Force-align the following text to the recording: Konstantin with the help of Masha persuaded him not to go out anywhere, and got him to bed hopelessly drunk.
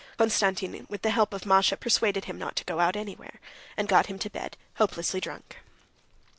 Konstantin 0.17 0.87
with 0.89 1.03
the 1.03 1.11
help 1.11 1.31
of 1.31 1.45
Masha 1.45 1.77
persuaded 1.77 2.25
him 2.25 2.39
not 2.39 2.55
to 2.55 2.63
go 2.63 2.79
out 2.79 2.95
anywhere, 2.95 3.39
and 3.77 3.87
got 3.87 4.07
him 4.07 4.17
to 4.17 4.31
bed 4.31 4.57
hopelessly 4.77 5.19
drunk. 5.19 5.57